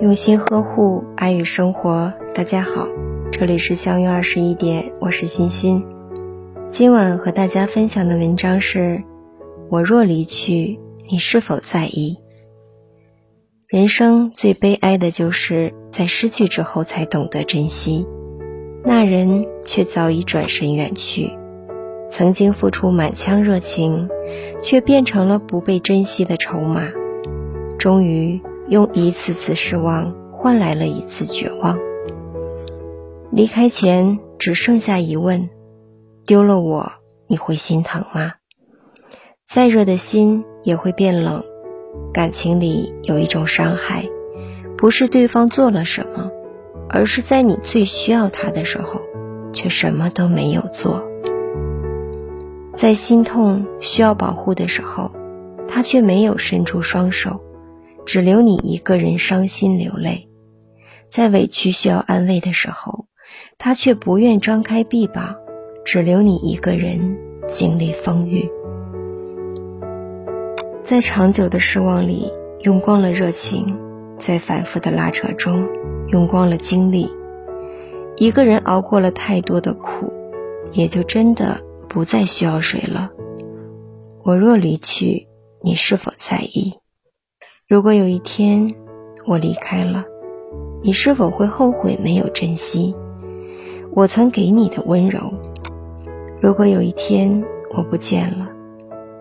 [0.00, 2.10] 用心呵护，爱与生活。
[2.34, 2.88] 大家好，
[3.30, 5.84] 这里是相约二十一点，我是欣欣。
[6.70, 9.02] 今晚和大家分享的文章是：
[9.68, 12.16] 我若离去，你是否在意？
[13.68, 18.06] 人生最悲哀的就是在失去之后才懂得珍惜，
[18.82, 21.30] 那人却早已转身远去。
[22.08, 24.08] 曾经付出满腔热情，
[24.62, 26.88] 却变成了不被珍惜的筹码。
[27.76, 28.40] 终于
[28.70, 31.76] 用一次次失望换来了一次绝望。
[33.32, 35.50] 离开前只剩下疑问：
[36.24, 36.92] 丢了我，
[37.26, 38.34] 你会心疼吗？
[39.44, 41.42] 再热的心也会变冷。
[42.12, 44.08] 感情里有一种伤害，
[44.78, 46.30] 不是对方做了什么，
[46.88, 49.00] 而是在你最需要他的时候，
[49.52, 51.02] 却什么都没有做。
[52.72, 55.10] 在心痛需要保护的时候，
[55.66, 57.40] 他却没有伸出双手，
[58.10, 60.26] 只留你一个人伤心流泪；
[61.08, 63.06] 在委屈需要安慰的时候，
[63.56, 65.36] 他却不愿张开臂膀，
[65.84, 68.50] 只留你一个人经历风雨。
[70.82, 73.78] 在长久的失望里用光了热情，
[74.18, 75.64] 在反复的拉扯中
[76.08, 77.08] 用光了精力，
[78.16, 80.12] 一个人熬过了太多的苦，
[80.72, 81.60] 也就真的。
[81.88, 83.10] 不再需要谁了。
[84.24, 85.28] 我若离去，
[85.62, 86.74] 你是否在意？
[87.70, 88.74] 如果有一天
[89.28, 90.04] 我离开了，
[90.82, 92.92] 你是否会后悔没有珍惜
[93.92, 95.32] 我曾给你的温柔？
[96.40, 98.48] 如果有一天我不见了，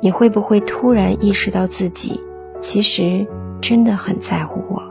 [0.00, 2.18] 你会不会突然意识到自己
[2.58, 3.26] 其实
[3.60, 4.82] 真的很在乎我？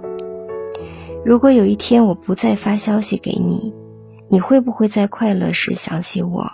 [1.25, 3.73] 如果有一天我不再发消息给你，
[4.29, 6.45] 你会不会在快乐时想起我？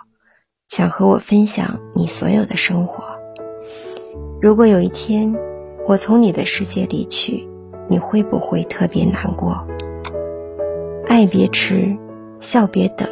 [0.70, 3.04] 想和我分享你所有的生活。
[4.42, 5.36] 如果有一天
[5.88, 7.48] 我从你的世界离去，
[7.88, 9.68] 你会不会特别难过？
[11.08, 11.98] 爱别迟，
[12.40, 13.08] 笑别等。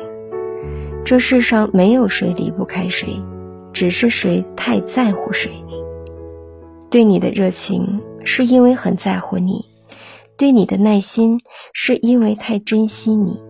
[1.03, 3.21] 这世上没有谁离不开谁，
[3.73, 5.51] 只是谁太在乎谁。
[6.89, 9.65] 对你的热情是因为很在乎你，
[10.37, 11.41] 对你的耐心
[11.73, 13.41] 是因为太珍惜你。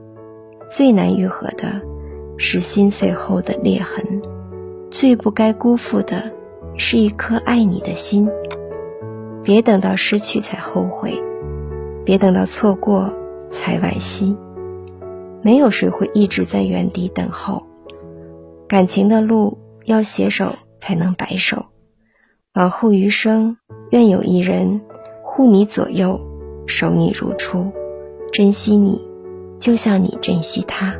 [0.67, 1.81] 最难愈合的。
[2.43, 4.03] 是心碎后的裂痕，
[4.89, 6.31] 最不该辜负的，
[6.75, 8.27] 是一颗爱你的心。
[9.43, 11.19] 别等到失去才后悔，
[12.05, 13.11] 别等到错过
[13.49, 14.37] 才惋惜。
[15.41, 17.63] 没有谁会一直在原地等候，
[18.67, 21.65] 感情的路要携手才能白首。
[22.53, 23.57] 往后余生，
[23.89, 24.81] 愿有一人
[25.23, 26.21] 护你左右，
[26.67, 27.71] 守你如初，
[28.31, 29.01] 珍惜你，
[29.57, 30.95] 就像你珍惜他。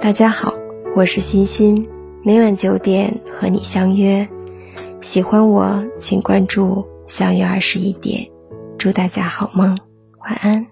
[0.00, 0.54] 大家好，
[0.94, 1.84] 我是欣欣，
[2.22, 4.28] 每晚九点和你相约。
[5.06, 8.28] 喜欢我，请关注“相约二十一点”。
[8.76, 9.78] 祝大家好梦，
[10.18, 10.66] 晚安。